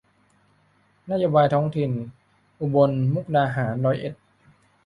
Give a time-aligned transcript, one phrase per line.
[1.11, 1.91] นโยบายท้องถิ่น
[2.59, 4.13] อุบลมุกดาหารร้อยเอ็ด